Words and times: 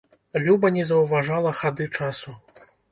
Люба 0.47 0.71
не 0.79 0.87
заўважала 0.93 1.55
хады 1.63 1.91
часу. 1.97 2.39